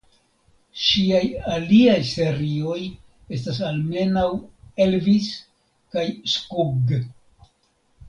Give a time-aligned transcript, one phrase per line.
[0.83, 1.19] Ŝiaj
[1.55, 2.79] aliaj serioj
[3.39, 4.27] estas almenaŭ
[4.89, 5.31] "Elvis"
[5.95, 7.01] kaj "Skugg".